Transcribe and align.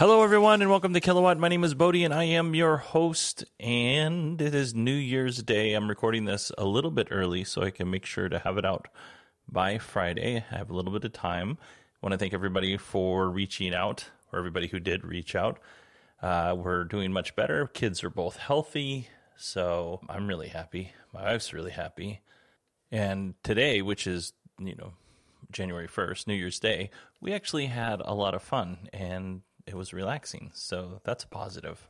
Hello, 0.00 0.22
everyone, 0.22 0.62
and 0.62 0.70
welcome 0.70 0.94
to 0.94 1.00
Kilowatt. 1.00 1.38
My 1.38 1.48
name 1.48 1.62
is 1.62 1.74
Bodie, 1.74 2.04
and 2.04 2.14
I 2.14 2.24
am 2.24 2.54
your 2.54 2.78
host. 2.78 3.44
And 3.60 4.40
it 4.40 4.54
is 4.54 4.74
New 4.74 4.94
Year's 4.94 5.42
Day. 5.42 5.74
I'm 5.74 5.90
recording 5.90 6.24
this 6.24 6.50
a 6.56 6.64
little 6.64 6.90
bit 6.90 7.08
early 7.10 7.44
so 7.44 7.60
I 7.60 7.70
can 7.70 7.90
make 7.90 8.06
sure 8.06 8.30
to 8.30 8.38
have 8.38 8.56
it 8.56 8.64
out 8.64 8.88
by 9.46 9.76
Friday. 9.76 10.42
I 10.50 10.56
have 10.56 10.70
a 10.70 10.74
little 10.74 10.90
bit 10.90 11.04
of 11.04 11.12
time. 11.12 11.58
I 11.60 11.98
want 12.00 12.14
to 12.14 12.18
thank 12.18 12.32
everybody 12.32 12.78
for 12.78 13.28
reaching 13.28 13.74
out, 13.74 14.06
or 14.32 14.38
everybody 14.38 14.68
who 14.68 14.80
did 14.80 15.04
reach 15.04 15.36
out. 15.36 15.58
Uh, 16.22 16.56
we're 16.56 16.84
doing 16.84 17.12
much 17.12 17.36
better. 17.36 17.66
Kids 17.66 18.02
are 18.02 18.08
both 18.08 18.36
healthy, 18.36 19.08
so 19.36 20.00
I'm 20.08 20.26
really 20.26 20.48
happy. 20.48 20.92
My 21.12 21.24
wife's 21.24 21.52
really 21.52 21.72
happy. 21.72 22.22
And 22.90 23.34
today, 23.42 23.82
which 23.82 24.06
is, 24.06 24.32
you 24.58 24.76
know, 24.76 24.94
January 25.52 25.88
1st, 25.88 26.26
New 26.26 26.36
Year's 26.36 26.58
Day, 26.58 26.88
we 27.20 27.34
actually 27.34 27.66
had 27.66 28.00
a 28.02 28.14
lot 28.14 28.34
of 28.34 28.42
fun 28.42 28.88
and 28.94 29.42
it 29.70 29.76
was 29.76 29.92
relaxing. 29.92 30.50
So 30.54 31.00
that's 31.04 31.24
a 31.24 31.28
positive. 31.28 31.88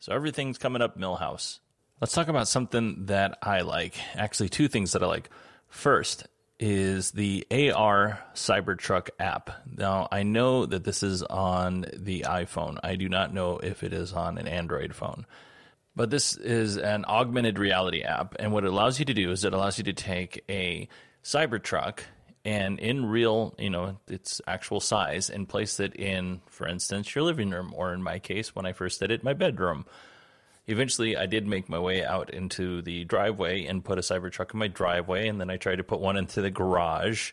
So 0.00 0.12
everything's 0.12 0.58
coming 0.58 0.82
up 0.82 0.98
Milhouse. 0.98 1.60
Let's 2.00 2.14
talk 2.14 2.28
about 2.28 2.48
something 2.48 3.06
that 3.06 3.38
I 3.42 3.60
like. 3.60 3.96
Actually, 4.14 4.48
two 4.48 4.68
things 4.68 4.92
that 4.92 5.02
I 5.02 5.06
like. 5.06 5.28
First 5.68 6.26
is 6.60 7.10
the 7.10 7.46
AR 7.50 8.18
Cybertruck 8.34 9.10
app. 9.18 9.50
Now, 9.76 10.08
I 10.10 10.22
know 10.22 10.64
that 10.66 10.84
this 10.84 11.02
is 11.02 11.22
on 11.22 11.86
the 11.92 12.22
iPhone. 12.22 12.78
I 12.82 12.96
do 12.96 13.08
not 13.08 13.34
know 13.34 13.58
if 13.58 13.82
it 13.82 13.92
is 13.92 14.12
on 14.12 14.38
an 14.38 14.48
Android 14.48 14.94
phone. 14.94 15.26
But 15.94 16.10
this 16.10 16.36
is 16.36 16.76
an 16.76 17.04
augmented 17.06 17.58
reality 17.58 18.02
app. 18.02 18.36
And 18.38 18.52
what 18.52 18.64
it 18.64 18.70
allows 18.70 18.98
you 18.98 19.04
to 19.04 19.14
do 19.14 19.32
is 19.32 19.44
it 19.44 19.52
allows 19.52 19.78
you 19.78 19.84
to 19.84 19.92
take 19.92 20.44
a 20.48 20.88
Cybertruck 21.24 22.00
and 22.48 22.78
in 22.78 23.04
real, 23.04 23.54
you 23.58 23.68
know, 23.68 23.98
its 24.08 24.40
actual 24.46 24.80
size 24.80 25.28
and 25.28 25.46
place 25.46 25.78
it 25.80 25.94
in, 25.96 26.40
for 26.46 26.66
instance, 26.66 27.14
your 27.14 27.22
living 27.22 27.50
room, 27.50 27.74
or 27.76 27.92
in 27.92 28.02
my 28.02 28.18
case, 28.18 28.54
when 28.54 28.64
I 28.64 28.72
first 28.72 29.00
did 29.00 29.10
it, 29.10 29.22
my 29.22 29.34
bedroom. 29.34 29.84
Eventually, 30.66 31.14
I 31.14 31.26
did 31.26 31.46
make 31.46 31.68
my 31.68 31.78
way 31.78 32.02
out 32.02 32.30
into 32.30 32.80
the 32.80 33.04
driveway 33.04 33.66
and 33.66 33.84
put 33.84 33.98
a 33.98 34.00
Cybertruck 34.00 34.54
in 34.54 34.60
my 34.60 34.68
driveway, 34.68 35.28
and 35.28 35.38
then 35.38 35.50
I 35.50 35.58
tried 35.58 35.76
to 35.76 35.84
put 35.84 36.00
one 36.00 36.16
into 36.16 36.40
the 36.40 36.50
garage. 36.50 37.32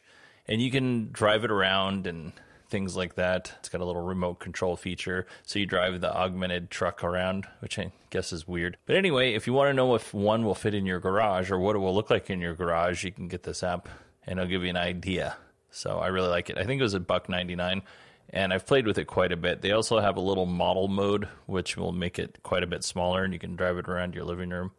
And 0.50 0.62
you 0.62 0.70
can 0.70 1.14
drive 1.14 1.46
it 1.46 1.52
around 1.52 2.08
and 2.08 2.34
things 2.68 2.98
like 2.98 3.16
that. 3.16 3.54
It's 3.60 3.70
got 3.70 3.80
a 3.80 3.86
little 3.86 4.02
remote 4.02 4.42
control 4.42 4.76
feature, 4.76 5.28
so 5.44 5.60
you 5.60 5.66
drive 5.66 6.02
the 6.02 6.14
augmented 6.14 6.70
truck 6.70 7.06
around, 7.06 7.48
which 7.60 7.80
I 7.80 7.94
guess 8.10 8.34
is 8.34 8.50
weird. 8.50 8.76
But 8.86 8.98
anyway, 8.98 9.34
if 9.34 9.48
you 9.48 9.54
want 9.54 9.70
to 9.70 9.74
know 9.74 9.96
if 9.96 10.14
one 10.14 10.44
will 10.44 10.56
fit 10.56 10.76
in 10.76 10.86
your 10.86 11.00
garage 11.00 11.52
or 11.52 11.60
what 11.60 11.78
it 11.78 11.80
will 11.80 11.96
look 11.96 12.10
like 12.10 12.30
in 12.30 12.42
your 12.42 12.54
garage, 12.54 13.06
you 13.06 13.14
can 13.14 13.30
get 13.30 13.44
this 13.44 13.64
app 13.64 13.88
and 14.26 14.40
it'll 14.40 14.50
give 14.50 14.64
you 14.64 14.70
an 14.70 14.78
idea. 14.78 15.36
So 15.72 16.00
I 16.00 16.08
really 16.08 16.30
like 16.30 16.50
it. 16.50 16.58
I 16.58 16.64
think 16.64 16.80
it 16.80 16.84
was 16.84 16.94
a 16.94 17.00
buck 17.00 17.30
99 17.30 17.82
and 18.30 18.54
I've 18.54 18.66
played 18.66 18.88
with 18.88 18.98
it 18.98 19.06
quite 19.06 19.32
a 19.32 19.38
bit. 19.38 19.62
They 19.62 19.72
also 19.72 20.00
have 20.00 20.18
a 20.18 20.22
little 20.22 20.46
model 20.46 20.88
mode 20.88 21.28
which 21.46 21.78
will 21.78 21.92
make 21.92 22.18
it 22.18 22.40
quite 22.44 22.64
a 22.64 22.68
bit 22.68 22.84
smaller 22.84 23.24
and 23.24 23.34
you 23.34 23.40
can 23.40 23.56
drive 23.56 23.78
it 23.78 23.88
around 23.88 24.16
your 24.16 24.24
living 24.24 24.50
room. 24.50 24.72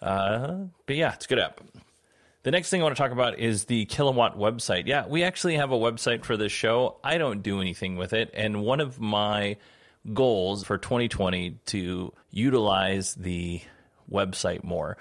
Uh, 0.00 0.64
but 0.86 0.96
yeah, 0.96 1.12
it's 1.14 1.26
a 1.26 1.28
good 1.28 1.38
app. 1.38 1.60
The 2.42 2.50
next 2.50 2.70
thing 2.70 2.80
I 2.80 2.84
want 2.84 2.96
to 2.96 3.02
talk 3.02 3.12
about 3.12 3.38
is 3.38 3.64
the 3.64 3.84
Kilowatt 3.84 4.38
website. 4.38 4.86
Yeah, 4.86 5.06
we 5.06 5.24
actually 5.24 5.56
have 5.56 5.72
a 5.72 5.78
website 5.78 6.24
for 6.24 6.38
this 6.38 6.52
show. 6.52 6.96
I 7.04 7.18
don't 7.18 7.42
do 7.42 7.60
anything 7.60 7.96
with 7.96 8.14
it, 8.14 8.30
and 8.32 8.62
one 8.62 8.80
of 8.80 8.98
my 8.98 9.58
goals 10.14 10.64
for 10.64 10.78
2020 10.78 11.58
to 11.66 12.14
utilize 12.30 13.14
the 13.14 13.60
website 14.10 14.64
more 14.64 14.96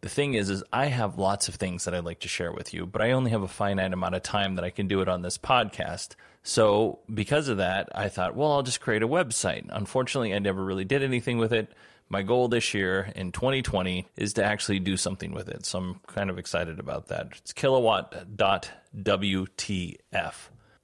the 0.00 0.08
thing 0.08 0.34
is 0.34 0.50
is 0.50 0.62
i 0.72 0.86
have 0.86 1.18
lots 1.18 1.48
of 1.48 1.56
things 1.56 1.84
that 1.84 1.94
i'd 1.94 2.04
like 2.04 2.20
to 2.20 2.28
share 2.28 2.52
with 2.52 2.72
you 2.72 2.86
but 2.86 3.02
i 3.02 3.10
only 3.10 3.30
have 3.30 3.42
a 3.42 3.48
finite 3.48 3.92
amount 3.92 4.14
of 4.14 4.22
time 4.22 4.54
that 4.54 4.64
i 4.64 4.70
can 4.70 4.86
do 4.86 5.00
it 5.00 5.08
on 5.08 5.22
this 5.22 5.38
podcast. 5.38 6.10
So 6.42 7.00
because 7.12 7.48
of 7.48 7.58
that 7.58 7.90
i 7.94 8.08
thought 8.08 8.34
well 8.34 8.52
i'll 8.52 8.62
just 8.62 8.80
create 8.80 9.02
a 9.02 9.08
website. 9.08 9.66
Unfortunately 9.70 10.34
i 10.34 10.38
never 10.38 10.64
really 10.64 10.84
did 10.84 11.02
anything 11.02 11.38
with 11.38 11.52
it. 11.52 11.72
My 12.08 12.22
goal 12.22 12.48
this 12.48 12.74
year 12.74 13.12
in 13.14 13.30
2020 13.30 14.08
is 14.16 14.32
to 14.34 14.44
actually 14.44 14.80
do 14.80 14.96
something 14.96 15.32
with 15.32 15.48
it. 15.48 15.66
So 15.66 15.78
i'm 15.78 16.00
kind 16.06 16.30
of 16.30 16.38
excited 16.38 16.80
about 16.80 17.08
that. 17.08 17.28
It's 17.36 17.52
kilowatt.wtf 17.52 20.34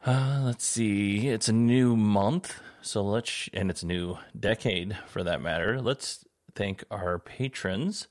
uh, 0.06 0.40
let's 0.44 0.64
see. 0.64 1.26
It's 1.26 1.48
a 1.48 1.52
new 1.52 1.96
month. 1.96 2.60
So 2.80 3.02
let's 3.02 3.50
and 3.52 3.70
it's 3.70 3.82
a 3.82 3.86
new 3.86 4.18
decade 4.38 4.96
for 5.08 5.24
that 5.24 5.42
matter. 5.42 5.82
Let's 5.82 6.24
thank 6.54 6.84
our 6.92 7.18
patrons 7.18 8.06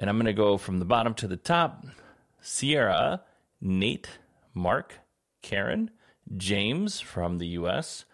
and 0.00 0.08
I'm 0.08 0.16
going 0.16 0.26
to 0.26 0.32
go 0.32 0.56
from 0.56 0.78
the 0.78 0.84
bottom 0.86 1.14
to 1.14 1.28
the 1.28 1.36
top 1.36 1.84
Sierra, 2.40 3.22
Nate, 3.60 4.18
Mark, 4.54 4.94
Karen, 5.42 5.90
James 6.36 7.00
from 7.00 7.36
the 7.38 7.48
US, 7.48 8.06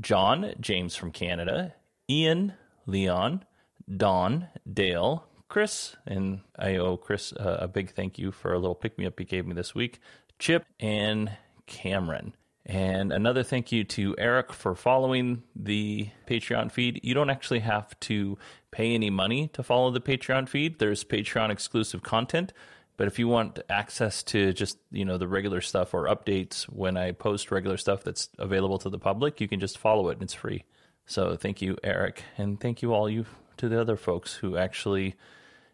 John, 0.00 0.54
James 0.60 0.94
from 0.94 1.10
Canada, 1.10 1.74
Ian, 2.08 2.54
Leon, 2.86 3.44
Don, 3.94 4.48
Dale, 4.72 5.26
Chris, 5.48 5.96
and 6.06 6.40
I 6.56 6.76
owe 6.76 6.96
Chris 6.96 7.34
a 7.36 7.68
big 7.68 7.90
thank 7.90 8.18
you 8.18 8.30
for 8.30 8.54
a 8.54 8.58
little 8.58 8.76
pick 8.76 8.96
me 8.96 9.04
up 9.04 9.18
he 9.18 9.24
gave 9.24 9.44
me 9.44 9.54
this 9.54 9.74
week, 9.74 9.98
Chip, 10.38 10.64
and 10.78 11.32
Cameron. 11.66 12.34
And 12.64 13.12
another 13.12 13.42
thank 13.42 13.72
you 13.72 13.82
to 13.84 14.14
Eric 14.18 14.52
for 14.52 14.74
following 14.74 15.42
the 15.56 16.10
Patreon 16.28 16.70
feed. 16.70 17.00
You 17.02 17.12
don't 17.12 17.30
actually 17.30 17.60
have 17.60 17.98
to 18.00 18.38
pay 18.70 18.94
any 18.94 19.10
money 19.10 19.48
to 19.48 19.62
follow 19.62 19.90
the 19.90 20.00
Patreon 20.00 20.48
feed. 20.48 20.78
There's 20.78 21.02
Patreon 21.02 21.50
exclusive 21.50 22.02
content. 22.02 22.52
But 22.96 23.08
if 23.08 23.18
you 23.18 23.26
want 23.26 23.58
access 23.68 24.22
to 24.24 24.52
just, 24.52 24.78
you 24.92 25.04
know, 25.04 25.18
the 25.18 25.26
regular 25.26 25.60
stuff 25.60 25.92
or 25.92 26.06
updates 26.06 26.64
when 26.64 26.96
I 26.96 27.12
post 27.12 27.50
regular 27.50 27.76
stuff 27.76 28.04
that's 28.04 28.28
available 28.38 28.78
to 28.78 28.90
the 28.90 28.98
public, 28.98 29.40
you 29.40 29.48
can 29.48 29.58
just 29.58 29.78
follow 29.78 30.08
it 30.08 30.14
and 30.14 30.22
it's 30.22 30.34
free. 30.34 30.64
So 31.06 31.36
thank 31.36 31.60
you, 31.60 31.76
Eric, 31.82 32.22
and 32.38 32.60
thank 32.60 32.80
you 32.80 32.94
all 32.94 33.10
you 33.10 33.26
to 33.56 33.68
the 33.68 33.80
other 33.80 33.96
folks 33.96 34.34
who 34.34 34.56
actually 34.56 35.16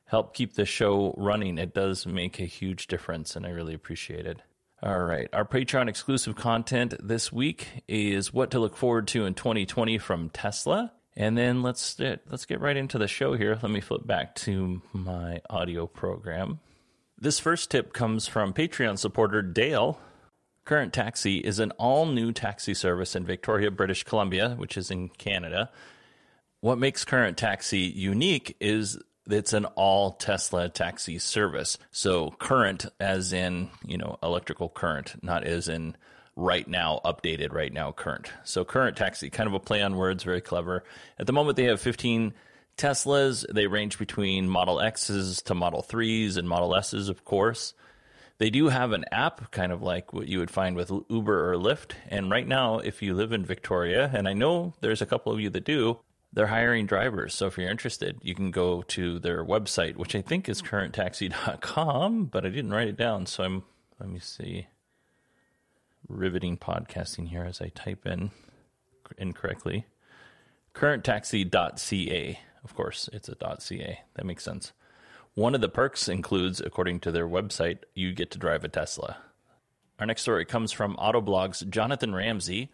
help 0.07 0.33
keep 0.33 0.55
the 0.55 0.65
show 0.65 1.15
running. 1.19 1.59
It 1.59 1.75
does 1.75 2.07
make 2.07 2.41
a 2.41 2.45
huge 2.45 2.87
difference 2.87 3.37
and 3.37 3.45
I 3.45 3.51
really 3.51 3.75
appreciate 3.75 4.27
it. 4.27 4.41
All 4.81 5.01
right. 5.01 5.29
Our 5.33 5.45
Patreon 5.45 5.89
exclusive 5.89 6.37
content 6.37 6.95
this 7.03 7.33
week 7.33 7.83
is 7.89 8.33
what 8.33 8.53
to 8.53 8.61
look 8.61 8.77
forward 8.77 9.09
to 9.09 9.25
in 9.25 9.35
2020 9.35 9.99
from 9.99 10.31
Tesla. 10.31 10.93
And 11.17 11.37
then 11.37 11.63
let's 11.63 11.99
let's 11.99 12.45
get 12.45 12.61
right 12.61 12.77
into 12.77 12.97
the 12.97 13.09
show 13.09 13.35
here. 13.35 13.59
Let 13.61 13.73
me 13.73 13.81
flip 13.81 14.07
back 14.07 14.37
to 14.37 14.81
my 14.93 15.41
audio 15.51 15.89
program. 15.89 16.61
This 17.19 17.41
first 17.41 17.73
tip 17.73 17.93
comes 17.93 18.29
from 18.29 18.53
Patreon 18.53 18.99
supporter 18.99 19.43
Dale. 19.43 19.99
Current 20.65 20.93
Taxi 20.93 21.39
is 21.39 21.59
an 21.59 21.73
all-new 21.73 22.31
taxi 22.31 22.75
service 22.75 23.17
in 23.17 23.25
Victoria, 23.25 23.73
British 23.73 24.05
Columbia, 24.05 24.51
which 24.51 24.77
is 24.77 24.93
in 24.93 25.09
Canada. 25.09 25.71
What 26.61 26.79
makes 26.79 27.05
Current 27.05 27.37
Taxi 27.37 27.81
unique 27.81 28.57
is 28.61 28.99
it's 29.29 29.53
an 29.53 29.65
all 29.67 30.13
Tesla 30.13 30.69
taxi 30.69 31.19
service. 31.19 31.79
So 31.91 32.31
current 32.39 32.87
as 32.99 33.33
in, 33.33 33.71
you 33.85 33.99
know, 33.99 34.19
electrical 34.23 34.69
current, 34.69 35.23
not 35.23 35.45
as 35.45 35.69
in 35.69 35.97
right 36.37 36.69
now 36.69 37.01
updated 37.05 37.53
right 37.53 37.73
now 37.73 37.93
current. 37.93 38.33
So 38.45 38.65
current 38.65 38.97
taxi, 38.97 39.29
kind 39.29 39.49
of 39.49 39.55
a 39.55 39.61
play 39.61 39.83
on 39.83 39.97
words, 39.97 40.23
very 40.23 40.41
clever. 40.41 40.85
At 41.19 41.27
the 41.27 41.33
moment 41.33 41.57
they 41.57 41.65
have 41.65 41.81
15 41.81 42.33
Teslas. 42.79 43.45
They 43.53 43.67
range 43.67 43.99
between 43.99 44.49
Model 44.49 44.81
X's 44.81 45.43
to 45.43 45.55
Model 45.55 45.83
3s 45.83 46.37
and 46.39 46.49
Model 46.49 46.75
S's, 46.75 47.09
of 47.09 47.25
course. 47.25 47.75
They 48.39 48.51
do 48.51 48.69
have 48.69 48.93
an 48.93 49.05
app, 49.11 49.51
kind 49.51 49.73
of 49.73 49.83
like 49.83 50.13
what 50.13 50.29
you 50.29 50.39
would 50.39 50.51
find 50.51 50.77
with 50.77 50.93
Uber 51.09 51.53
or 51.53 51.57
Lyft. 51.57 51.95
And 52.09 52.31
right 52.31 52.47
now, 52.47 52.79
if 52.79 53.03
you 53.03 53.15
live 53.15 53.33
in 53.33 53.45
Victoria, 53.45 54.09
and 54.15 54.29
I 54.29 54.33
know 54.33 54.75
there's 54.81 55.03
a 55.03 55.07
couple 55.07 55.33
of 55.33 55.41
you 55.41 55.51
that 55.51 55.65
do, 55.65 55.99
they're 56.33 56.49
hiring 56.49 56.87
drivers. 56.87 57.35
So 57.35 57.47
if 57.47 57.57
you're 57.59 57.71
interested, 57.71 58.19
you 58.23 58.35
can 58.35 58.51
go 58.51 58.83
to 58.83 59.19
their 59.19 59.45
website, 59.45 59.97
which 59.97 60.15
I 60.15 60.23
think 60.23 60.49
is 60.49 60.63
currenttaxi.com, 60.63 62.27
but 62.27 62.45
I 62.45 62.51
didn't 62.51 62.73
write 62.73 62.89
it 62.89 62.97
down. 62.97 63.27
So 63.27 63.45
I'm, 63.45 63.65
let 63.99 64.09
me 64.09 64.21
see, 64.21 64.69
riveting 66.09 66.57
podcasting 66.57 67.29
here 67.29 67.45
as 67.45 67.61
I 67.61 67.69
type 67.69 68.07
in 68.07 68.31
incorrectly. 69.17 69.87
Currenttaxi.ca. 70.75 72.41
Of 72.65 72.75
course, 72.75 73.09
it's 73.13 73.29
a 73.29 73.37
.ca. 73.59 74.01
That 74.15 74.27
makes 74.27 74.45
sense. 74.45 74.73
One 75.35 75.55
of 75.55 75.61
the 75.61 75.69
perks 75.69 76.09
includes, 76.09 76.61
according 76.61 77.01
to 77.01 77.13
their 77.13 77.29
website, 77.29 77.79
you 77.95 78.13
get 78.13 78.31
to 78.33 78.39
drive 78.39 78.65
a 78.65 78.69
Tesla. 78.69 79.19
Our 79.99 80.07
next 80.07 80.23
story 80.23 80.45
comes 80.45 80.73
from 80.73 80.97
Autoblog's 80.97 81.61
Jonathan 81.61 82.15
Ramsey. 82.15 82.71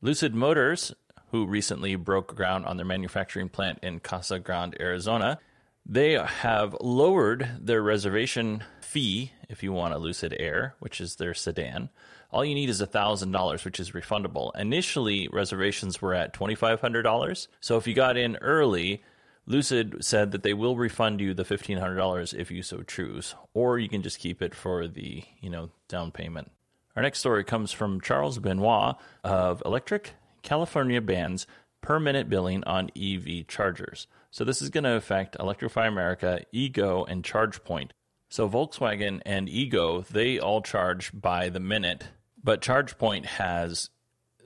Lucid 0.00 0.34
Motors, 0.34 0.94
who 1.30 1.46
recently 1.46 1.96
broke 1.96 2.34
ground 2.34 2.66
on 2.66 2.76
their 2.76 2.86
manufacturing 2.86 3.48
plant 3.48 3.78
in 3.82 4.00
Casa 4.00 4.38
Grande, 4.38 4.76
Arizona, 4.80 5.38
they 5.86 6.12
have 6.12 6.76
lowered 6.80 7.48
their 7.60 7.82
reservation 7.82 8.64
fee 8.80 9.32
if 9.48 9.62
you 9.62 9.72
want 9.72 9.94
a 9.94 9.98
Lucid 9.98 10.34
Air, 10.38 10.74
which 10.78 11.00
is 11.00 11.16
their 11.16 11.34
sedan. 11.34 11.90
All 12.30 12.44
you 12.44 12.54
need 12.54 12.70
is 12.70 12.80
$1,000, 12.80 13.64
which 13.64 13.78
is 13.78 13.90
refundable. 13.90 14.50
Initially, 14.56 15.28
reservations 15.28 16.00
were 16.00 16.14
at 16.14 16.32
$2,500. 16.32 17.48
So 17.60 17.76
if 17.76 17.86
you 17.86 17.94
got 17.94 18.16
in 18.16 18.36
early, 18.36 19.02
Lucid 19.46 20.02
said 20.04 20.32
that 20.32 20.42
they 20.42 20.54
will 20.54 20.76
refund 20.76 21.20
you 21.20 21.34
the 21.34 21.44
$1,500 21.44 22.34
if 22.34 22.50
you 22.50 22.62
so 22.62 22.82
choose, 22.82 23.34
or 23.52 23.78
you 23.78 23.88
can 23.88 24.02
just 24.02 24.18
keep 24.18 24.40
it 24.40 24.54
for 24.54 24.88
the, 24.88 25.22
you 25.40 25.50
know, 25.50 25.70
down 25.86 26.10
payment. 26.10 26.50
Our 26.96 27.02
next 27.02 27.18
story 27.18 27.44
comes 27.44 27.72
from 27.72 28.00
Charles 28.00 28.38
Benoit 28.38 28.96
of 29.22 29.62
Electrek. 29.66 30.06
California 30.44 31.00
bans 31.00 31.46
per 31.80 31.98
minute 31.98 32.28
billing 32.28 32.62
on 32.64 32.90
EV 32.96 33.46
chargers. 33.48 34.06
So 34.30 34.44
this 34.44 34.62
is 34.62 34.70
going 34.70 34.84
to 34.84 34.96
affect 34.96 35.36
Electrify 35.40 35.86
America, 35.86 36.42
EVgo, 36.54 37.04
and 37.08 37.24
ChargePoint. 37.24 37.90
So 38.28 38.48
Volkswagen 38.48 39.20
and 39.26 39.48
EVgo, 39.48 40.06
they 40.06 40.38
all 40.38 40.62
charge 40.62 41.10
by 41.12 41.48
the 41.48 41.60
minute, 41.60 42.08
but 42.42 42.62
ChargePoint 42.62 43.26
has 43.26 43.90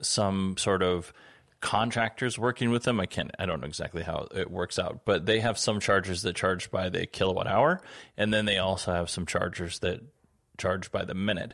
some 0.01 0.57
sort 0.57 0.83
of 0.83 1.13
contractors 1.61 2.37
working 2.37 2.69
with 2.69 2.83
them. 2.83 2.99
I 2.99 3.05
can't, 3.05 3.31
I 3.39 3.45
don't 3.45 3.61
know 3.61 3.67
exactly 3.67 4.03
how 4.03 4.27
it 4.33 4.49
works 4.49 4.79
out, 4.79 5.01
but 5.05 5.25
they 5.25 5.39
have 5.39 5.57
some 5.57 5.79
chargers 5.79 6.21
that 6.21 6.35
charge 6.35 6.71
by 6.71 6.89
the 6.89 7.05
kilowatt 7.05 7.47
hour, 7.47 7.81
and 8.17 8.33
then 8.33 8.45
they 8.45 8.57
also 8.57 8.93
have 8.93 9.09
some 9.09 9.25
chargers 9.25 9.79
that 9.79 10.01
charge 10.57 10.91
by 10.91 11.05
the 11.05 11.15
minute. 11.15 11.53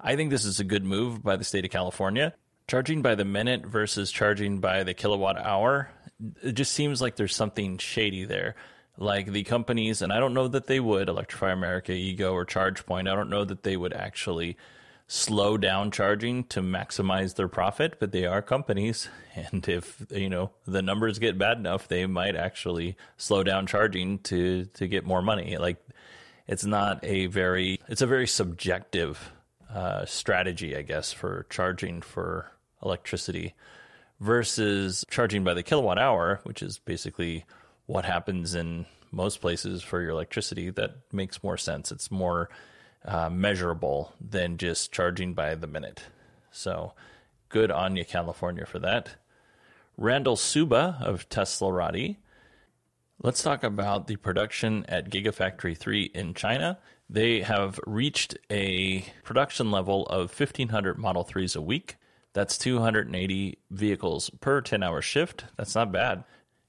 I 0.00 0.16
think 0.16 0.30
this 0.30 0.44
is 0.44 0.60
a 0.60 0.64
good 0.64 0.84
move 0.84 1.22
by 1.22 1.36
the 1.36 1.44
state 1.44 1.64
of 1.64 1.70
California. 1.70 2.34
Charging 2.68 3.00
by 3.00 3.14
the 3.14 3.24
minute 3.24 3.64
versus 3.64 4.10
charging 4.10 4.58
by 4.58 4.82
the 4.82 4.92
kilowatt 4.94 5.38
hour, 5.38 5.88
it 6.42 6.52
just 6.52 6.72
seems 6.72 7.00
like 7.00 7.14
there's 7.14 7.36
something 7.36 7.78
shady 7.78 8.24
there. 8.24 8.56
Like 8.98 9.30
the 9.30 9.44
companies, 9.44 10.02
and 10.02 10.12
I 10.12 10.18
don't 10.18 10.34
know 10.34 10.48
that 10.48 10.66
they 10.66 10.80
would, 10.80 11.08
Electrify 11.08 11.52
America, 11.52 11.92
EVgo, 11.92 12.32
or 12.32 12.44
ChargePoint, 12.44 13.10
I 13.10 13.14
don't 13.14 13.30
know 13.30 13.44
that 13.44 13.62
they 13.62 13.76
would 13.76 13.92
actually 13.92 14.56
slow 15.06 15.56
down 15.56 15.92
charging 15.92 16.42
to 16.44 16.60
maximize 16.60 17.36
their 17.36 17.46
profit, 17.46 18.00
but 18.00 18.10
they 18.12 18.26
are 18.26 18.42
companies. 18.42 19.08
And 19.52 19.68
if, 19.68 20.06
you 20.10 20.30
know, 20.30 20.52
the 20.66 20.80
numbers 20.80 21.18
get 21.18 21.36
bad 21.36 21.58
enough, 21.58 21.88
they 21.88 22.06
might 22.06 22.34
actually 22.34 22.96
slow 23.18 23.42
down 23.42 23.66
charging 23.66 24.18
to, 24.20 24.64
to 24.64 24.88
get 24.88 25.04
more 25.04 25.20
money. 25.20 25.58
Like 25.58 25.76
it's 26.46 26.64
not 26.64 27.04
a 27.04 27.26
very, 27.26 27.78
it's 27.86 28.00
a 28.00 28.06
very 28.06 28.26
subjective 28.26 29.30
uh, 29.72 30.06
strategy, 30.06 30.74
I 30.74 30.80
guess, 30.80 31.12
for 31.12 31.44
charging 31.50 32.00
for 32.00 32.50
electricity 32.82 33.54
versus 34.20 35.04
charging 35.10 35.44
by 35.44 35.54
the 35.54 35.62
kilowatt 35.62 35.98
hour, 35.98 36.40
which 36.44 36.62
is 36.62 36.78
basically 36.78 37.44
what 37.86 38.04
happens 38.04 38.54
in 38.54 38.86
most 39.10 39.40
places 39.40 39.82
for 39.82 40.00
your 40.00 40.10
electricity. 40.10 40.70
That 40.70 40.96
makes 41.12 41.42
more 41.42 41.56
sense. 41.56 41.92
It's 41.92 42.10
more 42.10 42.48
uh, 43.04 43.30
measurable 43.30 44.12
than 44.20 44.58
just 44.58 44.92
charging 44.92 45.34
by 45.34 45.54
the 45.54 45.66
minute. 45.66 46.02
So 46.50 46.92
good 47.48 47.70
on 47.70 47.96
you, 47.96 48.04
California, 48.04 48.66
for 48.66 48.78
that. 48.80 49.10
Randall 49.96 50.36
Suba 50.36 50.98
of 51.00 51.28
Teslarati. 51.28 52.16
Let's 53.22 53.42
talk 53.42 53.62
about 53.64 54.08
the 54.08 54.16
production 54.16 54.84
at 54.88 55.08
Gigafactory 55.08 55.76
3 55.76 56.10
in 56.14 56.34
China. 56.34 56.78
They 57.08 57.40
have 57.40 57.80
reached 57.86 58.36
a 58.50 59.06
production 59.22 59.70
level 59.70 60.06
of 60.06 60.38
1,500 60.38 60.98
Model 60.98 61.24
3s 61.24 61.56
a 61.56 61.62
week. 61.62 61.96
That's 62.36 62.58
280 62.58 63.56
vehicles 63.70 64.28
per 64.28 64.60
10 64.60 64.82
hour 64.82 65.00
shift. 65.00 65.46
That's 65.56 65.74
not 65.74 65.90
bad. 65.90 66.22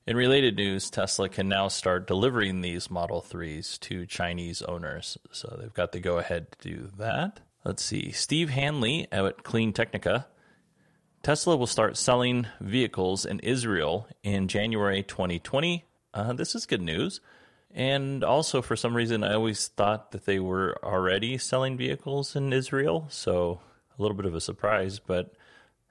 In 0.06 0.16
related 0.16 0.56
news, 0.56 0.90
Tesla 0.90 1.28
can 1.28 1.50
now 1.50 1.68
start 1.68 2.08
delivering 2.08 2.62
these 2.62 2.90
Model 2.90 3.22
3s 3.22 3.78
to 3.82 4.06
Chinese 4.06 4.62
owners. 4.62 5.18
So 5.34 5.58
they've 5.60 5.74
got 5.74 5.92
the 5.92 6.00
go 6.00 6.20
ahead 6.20 6.54
to 6.54 6.70
do 6.70 6.92
that. 6.98 7.42
Let's 7.66 7.84
see. 7.84 8.14
Steve 8.14 8.52
Hanley 8.52 9.10
at 9.12 9.44
Clean 9.44 9.74
Technica. 9.74 10.28
Tesla 11.22 11.58
will 11.58 11.68
start 11.68 11.98
selling 11.98 12.48
vehicles 12.62 13.26
in 13.26 13.40
Israel 13.40 14.08
in 14.24 14.48
January 14.48 15.04
2020. 15.04 15.84
Uh, 16.14 16.32
this 16.32 16.56
is 16.56 16.66
good 16.66 16.82
news. 16.82 17.20
And 17.72 18.24
also, 18.24 18.62
for 18.62 18.78
some 18.78 18.96
reason, 18.96 19.22
I 19.22 19.34
always 19.34 19.68
thought 19.68 20.12
that 20.14 20.26
they 20.26 20.40
were 20.40 20.78
already 20.82 21.38
selling 21.38 21.76
vehicles 21.76 22.38
in 22.38 22.54
Israel. 22.54 23.08
So 23.10 23.60
a 24.00 24.02
little 24.02 24.16
bit 24.16 24.26
of 24.26 24.34
a 24.34 24.40
surprise, 24.40 25.00
but 25.00 25.34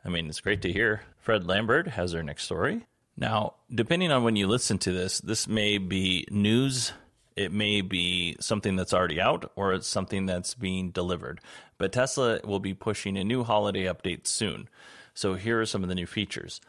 I 0.07 0.09
mean, 0.09 0.29
it's 0.29 0.41
great 0.41 0.63
to 0.63 0.73
hear. 0.73 1.03
Fred 1.19 1.49
Lambert 1.49 1.89
has 1.89 2.15
our 2.15 2.23
next 2.23 2.45
story. 2.45 2.87
Now, 3.17 3.55
depending 3.75 4.13
on 4.13 4.23
when 4.23 4.37
you 4.37 4.47
listen 4.47 4.79
to 4.79 4.93
this, 4.93 5.19
this 5.19 5.49
may 5.49 5.79
be 5.79 6.25
news, 6.31 6.93
it 7.35 7.51
may 7.51 7.81
be 7.81 8.37
something 8.39 8.77
that's 8.77 8.95
already 8.95 9.21
out, 9.21 9.51
or 9.57 9.73
it's 9.73 9.89
something 9.89 10.25
that's 10.25 10.55
being 10.55 10.91
delivered. 10.91 11.41
But 11.77 11.93
Tesla 11.93 12.39
will 12.45 12.61
be 12.61 12.73
pushing 12.73 13.17
a 13.17 13.25
new 13.25 13.43
holiday 13.43 13.85
update 13.85 14.29
soon. 14.29 14.69
So 15.13 15.35
here 15.35 15.61
are 15.61 15.67
some 15.67 15.83
of 15.83 15.89
the 15.89 15.95
new 15.95 16.07
features 16.07 16.61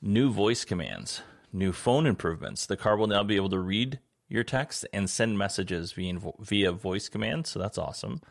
new 0.00 0.30
voice 0.30 0.64
commands, 0.64 1.20
new 1.52 1.72
phone 1.72 2.06
improvements. 2.06 2.64
The 2.64 2.76
car 2.76 2.96
will 2.96 3.08
now 3.08 3.22
be 3.22 3.36
able 3.36 3.50
to 3.50 3.58
read 3.58 3.98
your 4.28 4.44
text 4.44 4.86
and 4.92 5.10
send 5.10 5.36
messages 5.36 5.92
via, 5.92 6.18
via 6.38 6.72
voice 6.72 7.08
commands. 7.10 7.50
So 7.50 7.58
that's 7.58 7.78
awesome. 7.78 8.22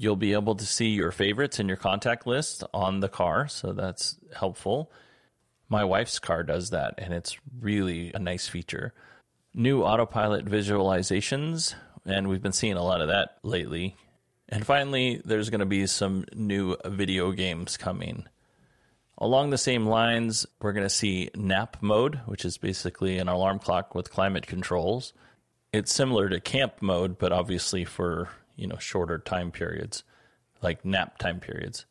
You'll 0.00 0.16
be 0.16 0.32
able 0.32 0.54
to 0.54 0.64
see 0.64 0.88
your 0.88 1.12
favorites 1.12 1.60
in 1.60 1.68
your 1.68 1.76
contact 1.76 2.26
list 2.26 2.64
on 2.72 3.00
the 3.00 3.08
car. 3.10 3.48
So 3.48 3.74
that's 3.74 4.16
helpful. 4.34 4.90
My 5.68 5.84
wife's 5.84 6.18
car 6.18 6.42
does 6.42 6.70
that, 6.70 6.94
and 6.96 7.12
it's 7.12 7.36
really 7.60 8.10
a 8.14 8.18
nice 8.18 8.48
feature. 8.48 8.94
New 9.52 9.82
autopilot 9.82 10.46
visualizations, 10.46 11.74
and 12.06 12.28
we've 12.28 12.40
been 12.40 12.54
seeing 12.54 12.78
a 12.78 12.82
lot 12.82 13.02
of 13.02 13.08
that 13.08 13.36
lately. 13.42 13.94
And 14.48 14.64
finally, 14.64 15.20
there's 15.22 15.50
going 15.50 15.60
to 15.60 15.66
be 15.66 15.86
some 15.86 16.24
new 16.34 16.78
video 16.86 17.32
games 17.32 17.76
coming. 17.76 18.24
Along 19.18 19.50
the 19.50 19.58
same 19.58 19.84
lines, 19.84 20.46
we're 20.62 20.72
going 20.72 20.86
to 20.86 20.88
see 20.88 21.28
nap 21.34 21.76
mode, 21.82 22.22
which 22.24 22.46
is 22.46 22.56
basically 22.56 23.18
an 23.18 23.28
alarm 23.28 23.58
clock 23.58 23.94
with 23.94 24.10
climate 24.10 24.46
controls. 24.46 25.12
It's 25.74 25.92
similar 25.92 26.30
to 26.30 26.40
camp 26.40 26.80
mode, 26.80 27.18
but 27.18 27.32
obviously 27.32 27.84
for, 27.84 28.30
you 28.60 28.66
know, 28.66 28.78
shorter 28.78 29.18
time 29.18 29.50
periods, 29.50 30.04
like 30.62 30.84
nap 30.84 31.18
time 31.18 31.40
periods. 31.40 31.86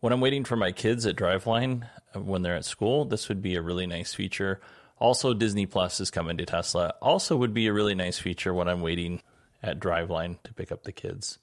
When 0.00 0.12
I'm 0.12 0.20
waiting 0.20 0.44
for 0.44 0.56
my 0.56 0.70
kids 0.70 1.06
at 1.06 1.16
Driveline 1.16 1.88
uh, 2.14 2.20
when 2.20 2.42
they're 2.42 2.56
at 2.56 2.66
school, 2.66 3.04
this 3.04 3.28
would 3.28 3.40
be 3.40 3.54
a 3.54 3.62
really 3.62 3.86
nice 3.86 4.12
feature. 4.12 4.60
Also, 4.98 5.34
Disney 5.34 5.66
Plus 5.66 5.98
is 6.00 6.10
coming 6.10 6.36
to 6.36 6.46
Tesla. 6.46 6.94
Also, 7.00 7.36
would 7.36 7.54
be 7.54 7.66
a 7.66 7.72
really 7.72 7.94
nice 7.94 8.18
feature 8.18 8.52
when 8.54 8.68
I'm 8.68 8.82
waiting 8.82 9.22
at 9.62 9.80
Driveline 9.80 10.42
to 10.44 10.52
pick 10.52 10.70
up 10.70 10.84
the 10.84 10.92
kids. 10.92 11.38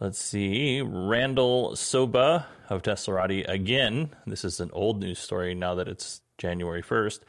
Let's 0.00 0.20
see. 0.20 0.82
Randall 0.82 1.76
Soba 1.76 2.46
of 2.68 2.82
Teslarati 2.82 3.48
again. 3.48 4.10
This 4.26 4.44
is 4.44 4.58
an 4.58 4.70
old 4.72 5.00
news 5.00 5.20
story 5.20 5.54
now 5.54 5.76
that 5.76 5.86
it's 5.86 6.22
January 6.38 6.82
1st. 6.82 7.20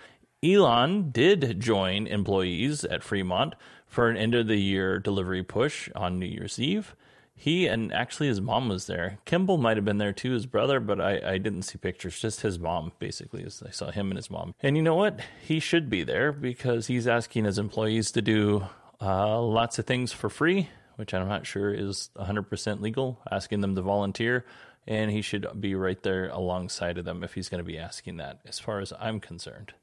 Elon 0.43 1.11
did 1.11 1.59
join 1.59 2.07
employees 2.07 2.83
at 2.83 3.03
Fremont 3.03 3.53
for 3.93 4.09
an 4.09 4.17
end 4.17 4.33
of 4.33 4.47
the 4.47 4.59
year 4.59 4.97
delivery 4.97 5.43
push 5.43 5.87
on 5.95 6.17
New 6.17 6.25
Year's 6.25 6.57
Eve. 6.57 6.95
He 7.35 7.67
and 7.67 7.93
actually 7.93 8.27
his 8.27 8.41
mom 8.41 8.67
was 8.67 8.87
there. 8.87 9.19
Kimball 9.25 9.59
might 9.59 9.77
have 9.77 9.85
been 9.85 9.99
there 9.99 10.11
too, 10.11 10.31
his 10.31 10.47
brother, 10.47 10.79
but 10.79 10.99
I, 10.99 11.21
I 11.33 11.37
didn't 11.37 11.61
see 11.61 11.77
pictures. 11.77 12.19
Just 12.19 12.41
his 12.41 12.57
mom, 12.57 12.91
basically. 12.97 13.43
As 13.43 13.61
I 13.61 13.69
saw 13.69 13.91
him 13.91 14.09
and 14.09 14.17
his 14.17 14.31
mom. 14.31 14.55
And 14.61 14.75
you 14.75 14.81
know 14.81 14.95
what? 14.95 15.19
He 15.43 15.59
should 15.59 15.91
be 15.91 16.03
there 16.03 16.31
because 16.31 16.87
he's 16.87 17.07
asking 17.07 17.45
his 17.45 17.59
employees 17.59 18.09
to 18.13 18.23
do 18.23 18.65
uh, 18.99 19.39
lots 19.39 19.77
of 19.77 19.85
things 19.85 20.11
for 20.11 20.27
free, 20.27 20.69
which 20.95 21.13
I'm 21.13 21.27
not 21.27 21.45
sure 21.45 21.71
is 21.71 22.09
100% 22.17 22.81
legal, 22.81 23.19
asking 23.31 23.61
them 23.61 23.75
to 23.75 23.83
volunteer. 23.83 24.43
And 24.87 25.11
he 25.11 25.21
should 25.21 25.45
be 25.61 25.75
right 25.75 26.01
there 26.01 26.29
alongside 26.29 26.97
of 26.97 27.05
them 27.05 27.23
if 27.23 27.35
he's 27.35 27.47
going 27.47 27.63
to 27.63 27.63
be 27.63 27.77
asking 27.77 28.17
that, 28.17 28.39
as 28.43 28.57
far 28.57 28.79
as 28.79 28.91
I'm 28.99 29.19
concerned. 29.19 29.73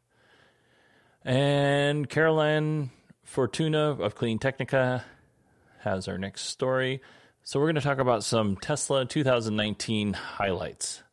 And 1.25 2.09
Carolyn 2.09 2.91
Fortuna 3.31 3.91
of 3.91 4.17
Clean 4.17 4.41
Technica 4.41 5.05
has 5.83 6.09
our 6.09 6.19
next 6.19 6.47
story. 6.47 7.01
So, 7.45 7.61
we're 7.61 7.67
going 7.67 7.77
to 7.77 7.81
talk 7.81 8.01
about 8.01 8.25
some 8.25 8.57
Tesla 8.57 9.07
2019 9.07 10.15
highlights. 10.15 11.05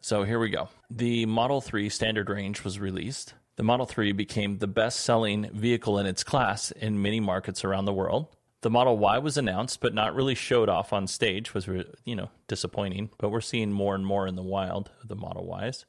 So, 0.00 0.22
here 0.22 0.38
we 0.38 0.50
go. 0.50 0.68
The 0.88 1.26
Model 1.26 1.60
3 1.60 1.88
standard 1.88 2.30
range 2.30 2.62
was 2.62 2.78
released. 2.78 3.34
The 3.56 3.64
Model 3.64 3.86
3 3.86 4.12
became 4.12 4.58
the 4.58 4.68
best 4.68 5.00
selling 5.00 5.50
vehicle 5.52 5.98
in 5.98 6.06
its 6.06 6.22
class 6.22 6.70
in 6.70 7.02
many 7.02 7.18
markets 7.18 7.64
around 7.64 7.86
the 7.86 7.92
world. 7.92 8.28
The 8.60 8.70
Model 8.70 8.96
Y 8.96 9.18
was 9.18 9.36
announced, 9.36 9.80
but 9.80 9.94
not 9.94 10.14
really 10.14 10.36
showed 10.36 10.68
off 10.68 10.92
on 10.92 11.08
stage, 11.08 11.54
was 11.54 11.66
you 12.04 12.14
know 12.14 12.30
disappointing. 12.46 13.10
But 13.18 13.30
we're 13.30 13.40
seeing 13.40 13.72
more 13.72 13.96
and 13.96 14.06
more 14.06 14.28
in 14.28 14.36
the 14.36 14.42
wild 14.42 14.92
of 15.02 15.08
the 15.08 15.16
Model 15.16 15.52
Ys. 15.60 15.86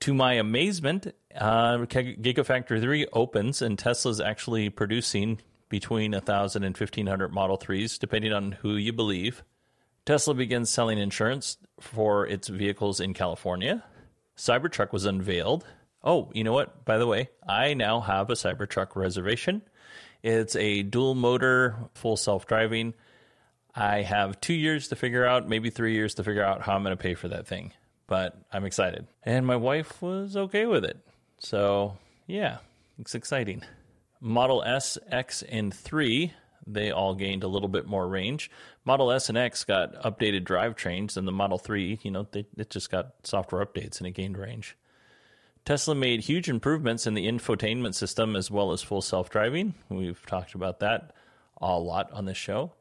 To 0.00 0.14
my 0.14 0.34
amazement, 0.34 1.14
uh, 1.34 1.78
Gigafactory 1.78 2.80
3 2.80 3.06
opens, 3.12 3.62
and 3.62 3.78
Tesla's 3.78 4.20
actually 4.20 4.68
producing 4.68 5.40
between 5.68 6.12
1,000 6.12 6.62
and 6.62 6.76
1,500 6.76 7.32
Model 7.32 7.58
3s, 7.58 7.98
depending 7.98 8.32
on 8.32 8.52
who 8.52 8.76
you 8.76 8.92
believe. 8.92 9.42
Tesla 10.04 10.34
begins 10.34 10.68
selling 10.68 10.98
insurance 10.98 11.56
for 11.80 12.26
its 12.26 12.48
vehicles 12.48 13.00
in 13.00 13.14
California. 13.14 13.82
Cybertruck 14.36 14.92
was 14.92 15.06
unveiled. 15.06 15.64
Oh, 16.02 16.30
you 16.34 16.44
know 16.44 16.52
what? 16.52 16.84
By 16.84 16.98
the 16.98 17.06
way, 17.06 17.30
I 17.48 17.72
now 17.74 18.00
have 18.00 18.28
a 18.28 18.34
Cybertruck 18.34 18.94
reservation. 18.94 19.62
It's 20.22 20.56
a 20.56 20.82
dual 20.82 21.14
motor, 21.14 21.76
full 21.94 22.16
self 22.16 22.46
driving. 22.46 22.94
I 23.74 24.02
have 24.02 24.40
two 24.40 24.54
years 24.54 24.88
to 24.88 24.96
figure 24.96 25.24
out, 25.24 25.48
maybe 25.48 25.70
three 25.70 25.94
years 25.94 26.14
to 26.14 26.24
figure 26.24 26.44
out 26.44 26.62
how 26.62 26.74
I'm 26.74 26.84
going 26.84 26.96
to 26.96 27.02
pay 27.02 27.14
for 27.14 27.28
that 27.28 27.46
thing, 27.46 27.72
but 28.06 28.36
I'm 28.52 28.64
excited. 28.64 29.06
And 29.22 29.46
my 29.46 29.56
wife 29.56 30.00
was 30.02 30.36
okay 30.36 30.66
with 30.66 30.84
it. 30.84 30.98
So, 31.38 31.96
yeah, 32.26 32.58
it's 32.98 33.14
exciting. 33.14 33.62
Model 34.20 34.62
S, 34.62 34.96
X, 35.10 35.42
and 35.42 35.72
3, 35.72 36.32
they 36.66 36.90
all 36.90 37.14
gained 37.14 37.44
a 37.44 37.48
little 37.48 37.68
bit 37.68 37.86
more 37.86 38.08
range. 38.08 38.50
Model 38.84 39.10
S 39.10 39.28
and 39.28 39.36
X 39.36 39.64
got 39.64 39.94
updated 40.02 40.44
drivetrains, 40.44 41.16
and 41.16 41.28
the 41.28 41.32
Model 41.32 41.58
3, 41.58 42.00
you 42.02 42.10
know, 42.10 42.26
they, 42.30 42.46
it 42.56 42.70
just 42.70 42.90
got 42.90 43.12
software 43.22 43.64
updates 43.64 43.98
and 43.98 44.06
it 44.06 44.12
gained 44.12 44.38
range. 44.38 44.76
Tesla 45.64 45.94
made 45.94 46.20
huge 46.20 46.50
improvements 46.50 47.06
in 47.06 47.14
the 47.14 47.26
infotainment 47.26 47.94
system 47.94 48.36
as 48.36 48.50
well 48.50 48.72
as 48.72 48.82
full 48.82 49.00
self 49.00 49.30
driving. 49.30 49.74
We've 49.88 50.24
talked 50.26 50.54
about 50.54 50.80
that 50.80 51.14
a 51.60 51.78
lot 51.78 52.12
on 52.12 52.26
this 52.26 52.36
show. 52.36 52.72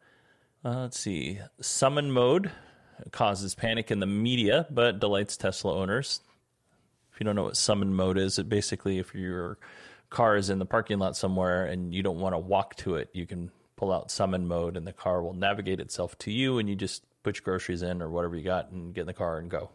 Uh, 0.66 0.82
let's 0.82 1.00
see. 1.00 1.40
Summon 1.62 2.12
mode 2.12 2.52
causes 3.12 3.56
panic 3.56 3.92
in 3.92 4.00
the 4.00 4.06
media, 4.06 4.68
but 4.70 5.00
delights 5.00 5.38
Tesla 5.38 5.76
owners. 5.76 6.22
If 7.14 7.20
you 7.20 7.26
don't 7.26 7.36
know 7.36 7.44
what 7.44 7.58
summon 7.58 7.94
mode 7.94 8.18
is, 8.18 8.40
it 8.40 8.50
basically, 8.50 8.98
if 8.98 9.14
you're 9.14 9.58
car 10.14 10.38
is 10.38 10.50
in 10.50 10.60
the 10.60 10.66
parking 10.66 11.00
lot 11.00 11.18
somewhere 11.18 11.66
and 11.66 11.94
you 11.94 12.04
don't 12.04 12.20
want 12.20 12.34
to 12.34 12.40
walk 12.40 12.76
to 12.76 12.96
it, 12.96 13.10
you 13.14 13.26
can 13.26 13.52
pull 13.76 13.92
out 13.92 14.12
summon 14.12 14.48
mode 14.48 14.78
and 14.78 14.88
the 14.88 14.94
car 14.94 15.22
will 15.22 15.34
navigate 15.34 15.80
itself 15.80 16.18
to 16.20 16.32
you 16.32 16.60
and 16.60 16.70
you 16.70 16.76
just 16.76 17.04
put 17.24 17.36
your 17.36 17.44
groceries 17.44 17.82
in 17.82 18.02
or 18.02 18.10
whatever 18.10 18.38
you 18.38 18.44
got 18.44 18.72
and 18.72 18.94
get 18.94 19.02
in 19.02 19.08
the 19.08 19.14
car 19.14 19.40
and 19.40 19.50
go. 19.50 19.70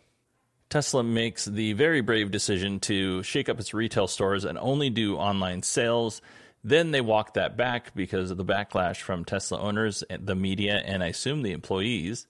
Tesla 0.71 1.03
makes 1.03 1.45
the 1.45 1.73
very 1.73 2.01
brave 2.01 2.31
decision 2.31 2.79
to 2.79 3.23
shake 3.23 3.49
up 3.49 3.59
its 3.59 3.75
retail 3.75 4.07
stores 4.07 4.45
and 4.45 4.59
only 4.59 4.91
do 4.91 5.17
online 5.17 5.63
sales. 5.63 6.23
Then 6.63 6.91
they 6.91 7.01
walk 7.01 7.35
that 7.35 7.57
back 7.57 7.95
because 7.95 8.31
of 8.31 8.37
the 8.37 8.45
backlash 8.45 8.99
from 8.99 9.25
Tesla 9.25 9.59
owners, 9.61 10.05
the 10.11 10.35
media, 10.35 10.83
and 10.85 11.03
I 11.03 11.07
assume 11.09 11.43
the 11.43 11.53
employees. 11.53 12.27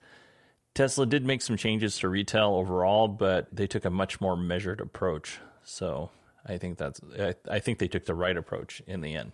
Tesla 0.75 1.07
did 1.07 1.25
make 1.25 1.43
some 1.43 1.57
changes 1.57 1.99
to 1.99 2.09
retail 2.09 2.55
overall, 2.55 3.09
but 3.09 3.49
they 3.53 3.67
took 3.67 3.85
a 3.85 3.91
much 3.91 4.21
more 4.21 4.37
measured 4.37 4.81
approach. 4.81 5.41
So 5.65 6.11
I 6.47 6.57
think 6.59 6.79
that's 6.79 7.01
I, 7.19 7.35
I 7.51 7.59
think 7.59 7.79
they 7.79 7.89
took 7.89 8.05
the 8.05 8.15
right 8.15 8.37
approach 8.37 8.81
in 8.87 9.01
the 9.01 9.15
end. 9.15 9.33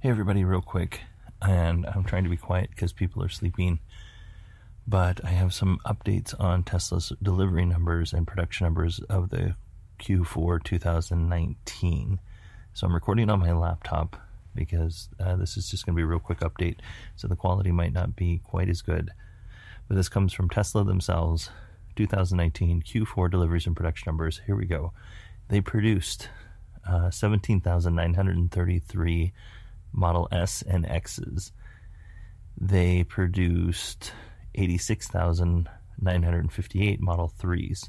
Hey 0.00 0.08
everybody, 0.08 0.44
real 0.44 0.62
quick, 0.62 1.00
and 1.42 1.86
I'm 1.86 2.04
trying 2.04 2.24
to 2.24 2.30
be 2.30 2.36
quiet 2.36 2.70
because 2.70 2.92
people 2.92 3.22
are 3.22 3.28
sleeping. 3.28 3.80
But 4.86 5.24
I 5.24 5.28
have 5.28 5.52
some 5.52 5.78
updates 5.86 6.34
on 6.40 6.64
Tesla's 6.64 7.12
delivery 7.22 7.66
numbers 7.66 8.12
and 8.12 8.26
production 8.26 8.64
numbers 8.64 8.98
of 9.10 9.30
the 9.30 9.54
Q4 10.00 10.64
2019. 10.64 12.18
So 12.72 12.86
I'm 12.86 12.94
recording 12.94 13.30
on 13.30 13.40
my 13.40 13.52
laptop 13.52 14.16
because 14.54 15.08
uh, 15.20 15.36
this 15.36 15.56
is 15.56 15.68
just 15.70 15.86
going 15.86 15.94
to 15.94 15.96
be 15.96 16.02
a 16.02 16.06
real 16.06 16.18
quick 16.18 16.40
update. 16.40 16.78
So 17.16 17.28
the 17.28 17.36
quality 17.36 17.70
might 17.70 17.92
not 17.92 18.16
be 18.16 18.40
quite 18.42 18.68
as 18.68 18.82
good. 18.82 19.10
But 19.90 19.96
this 19.96 20.08
comes 20.08 20.32
from 20.32 20.48
Tesla 20.48 20.84
themselves 20.84 21.50
2019 21.96 22.82
Q4 22.82 23.28
deliveries 23.28 23.66
and 23.66 23.74
production 23.74 24.04
numbers. 24.06 24.40
Here 24.46 24.54
we 24.54 24.66
go. 24.66 24.92
They 25.48 25.60
produced 25.60 26.28
uh, 26.88 27.10
17,933 27.10 29.32
Model 29.92 30.28
S 30.30 30.62
and 30.62 30.86
X's. 30.86 31.50
They 32.56 33.02
produced 33.02 34.12
86,958 34.54 37.00
Model 37.00 37.32
3s. 37.42 37.88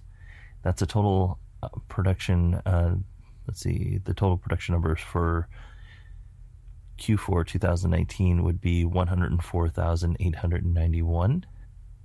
That's 0.63 0.81
a 0.81 0.88
total 0.88 1.38
uh, 1.62 1.70
production. 1.88 2.55
Uh, 2.65 2.96
let's 3.46 3.62
see, 3.62 4.00
the 4.03 4.15
total 4.15 4.38
production 4.38 4.74
numbers 4.74 5.01
for 5.01 5.48
Q4 6.98 7.46
2019 7.46 8.43
would 8.43 8.60
be 8.60 8.86
104,891. 8.86 11.46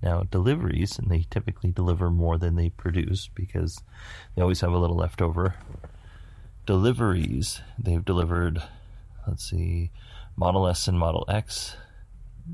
Now, 0.07 0.23
deliveries, 0.23 1.01
and 1.01 1.11
they 1.11 1.27
typically 1.29 1.73
deliver 1.73 2.11
more 2.11 2.39
than 2.39 2.55
they 2.55 2.69
produce 2.69 3.27
because 3.27 3.83
they 4.35 4.43
always 4.43 4.61
have 4.61 4.71
a 4.71 4.79
little 4.79 4.95
leftover. 4.95 5.57
Deliveries, 6.65 7.61
they've 7.77 8.05
delivered, 8.05 8.63
let's 9.27 9.51
see, 9.51 9.91
Model 10.37 10.69
S 10.69 10.87
and 10.87 10.97
Model 10.97 11.25
X, 11.29 11.77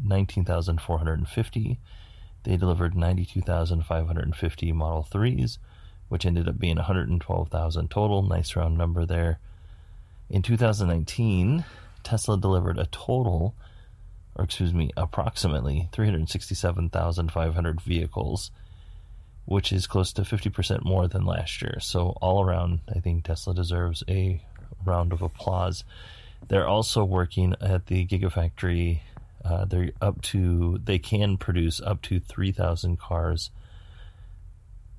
19,450. 0.02 1.78
They 2.44 2.56
delivered 2.56 2.94
92,550 2.94 4.72
Model 4.72 5.06
3s, 5.12 5.58
which 6.08 6.24
ended 6.24 6.48
up 6.48 6.58
being 6.58 6.76
112,000 6.76 7.90
total. 7.90 8.22
Nice 8.22 8.56
round 8.56 8.78
number 8.78 9.04
there. 9.04 9.40
In 10.30 10.40
2019, 10.40 11.66
Tesla 12.02 12.40
delivered 12.40 12.78
a 12.78 12.86
total 12.86 13.54
or 14.34 14.44
excuse 14.44 14.72
me, 14.72 14.90
approximately 14.96 15.88
367,500 15.92 17.80
vehicles, 17.80 18.50
which 19.44 19.72
is 19.72 19.86
close 19.86 20.12
to 20.14 20.22
50% 20.22 20.84
more 20.84 21.06
than 21.08 21.24
last 21.26 21.60
year. 21.62 21.78
So, 21.80 22.16
all 22.20 22.44
around, 22.44 22.80
I 22.94 23.00
think 23.00 23.24
Tesla 23.24 23.54
deserves 23.54 24.02
a 24.08 24.42
round 24.84 25.12
of 25.12 25.22
applause. 25.22 25.84
They're 26.48 26.66
also 26.66 27.04
working 27.04 27.54
at 27.60 27.86
the 27.86 28.06
Gigafactory. 28.06 29.00
Uh, 29.44 29.64
they're 29.64 29.90
up 30.00 30.22
to, 30.22 30.78
they 30.82 30.98
can 30.98 31.36
produce 31.36 31.80
up 31.80 32.00
to 32.02 32.20
3,000 32.20 32.98
cars 32.98 33.50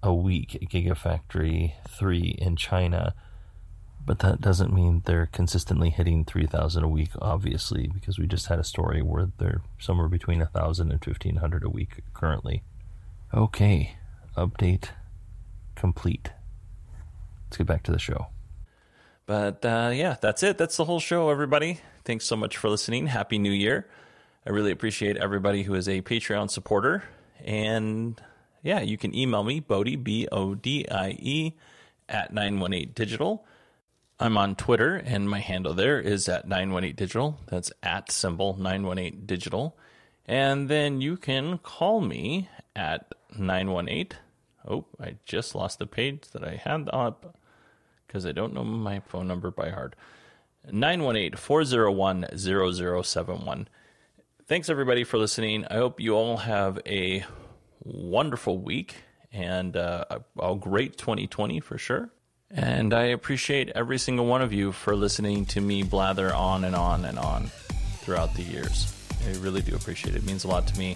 a 0.02 0.14
week 0.14 0.56
at 0.56 0.64
Gigafactory 0.64 1.74
3 1.90 2.36
in 2.40 2.56
China 2.56 3.16
but 4.06 4.20
that 4.20 4.42
doesn't 4.42 4.74
mean 4.74 5.02
they're 5.06 5.28
consistently 5.28 5.90
hitting 5.90 6.26
3000 6.26 6.84
a 6.84 6.88
week 6.88 7.12
obviously 7.22 7.88
because 7.88 8.20
we 8.20 8.28
just 8.28 8.48
had 8.48 8.60
a 8.60 8.64
story 8.64 9.02
where 9.02 9.30
they're 9.38 9.62
somewhere 9.80 10.08
between 10.08 10.40
1000 10.40 10.92
and 10.92 11.04
1500 11.04 11.64
a 11.64 11.70
week 11.70 12.02
currently. 12.14 12.64
Okay 13.34 13.98
update 14.38 14.90
complete. 15.76 16.32
Let's 17.46 17.58
get 17.58 17.68
back 17.68 17.84
to 17.84 17.92
the 17.92 18.00
show. 18.00 18.28
But 19.26 19.64
uh, 19.66 19.92
yeah 19.94 20.18
that's 20.20 20.44
it. 20.44 20.58
That's 20.58 20.78
the 20.78 20.86
whole 20.86 21.00
show 21.00 21.30
everybody. 21.30 21.80
Thanks 22.04 22.26
so 22.26 22.36
much 22.36 22.58
for 22.58 22.70
listening. 22.70 23.08
Happy 23.08 23.38
new 23.38 23.52
year. 23.52 23.88
I 24.46 24.50
really 24.50 24.72
appreciate 24.72 25.16
everybody 25.16 25.64
who 25.64 25.74
is 25.76 25.88
a 25.88 26.02
patreon 26.02 26.50
supporter. 26.50 27.04
And 27.44 28.20
yeah 28.64 28.82
you 28.82 28.98
can 28.98 29.16
email 29.16 29.44
me 29.44 29.60
bodie 29.60 29.96
b-o-d-i-e 29.96 31.54
at 32.10 32.34
918 32.34 32.92
digital 32.94 33.46
I'm 34.24 34.38
on 34.38 34.56
Twitter, 34.56 34.96
and 34.96 35.30
my 35.30 35.42
handle 35.42 35.74
there 35.74 36.00
is 36.00 36.30
at 36.30 36.48
918digital. 36.48 37.36
That's 37.48 37.74
at 37.84 38.10
symbol 38.10 38.54
918digital. 38.56 39.74
And 40.26 40.70
then 40.70 41.02
you 41.02 41.18
can 41.18 41.58
call 41.58 42.00
me 42.00 42.48
at 42.74 43.14
918. 43.38 44.18
Oh, 44.66 44.86
I 44.98 45.18
just 45.26 45.56
lost 45.56 45.78
the 45.78 45.86
page 45.86 46.22
that 46.32 46.42
I 46.42 46.56
had 46.56 46.90
up 46.94 47.38
because 48.08 48.26
I 48.26 48.32
don't 48.32 48.54
know 48.54 48.64
my 48.64 49.02
phone 49.02 49.28
number 49.28 49.52
by 49.52 49.72
heart. 49.72 49.94
918 50.72 51.36
401 51.38 52.28
0071. 52.38 53.68
Thanks 54.48 54.70
everybody 54.70 55.04
for 55.04 55.18
listening. 55.18 55.66
I 55.70 55.76
hope 55.76 56.00
you 56.00 56.16
all 56.16 56.38
have 56.38 56.80
a 56.86 57.26
wonderful 57.84 58.58
week 58.58 59.04
and 59.34 59.76
uh, 59.76 60.06
a, 60.10 60.22
a 60.52 60.56
great 60.56 60.98
2020 60.98 61.60
for 61.60 61.78
sure. 61.78 62.13
And 62.56 62.94
I 62.94 63.06
appreciate 63.06 63.70
every 63.70 63.98
single 63.98 64.28
one 64.28 64.42
of 64.42 64.54
you 64.54 64.72
for 64.72 64.96
listening 64.96 65.46
to 65.48 65.62
me 65.62 65.82
blather 65.82 66.34
on 66.34 66.64
and 66.66 66.76
on 66.76 67.04
and 67.04 67.18
on 67.18 67.50
throughout 67.98 68.36
the 68.36 68.44
years. 68.44 68.94
I 69.28 69.36
really 69.38 69.62
do 69.62 69.76
appreciate 69.76 70.16
it. 70.16 70.20
It 70.20 70.24
means 70.24 70.44
a 70.44 70.48
lot 70.48 70.68
to 70.68 70.78
me. 70.78 70.96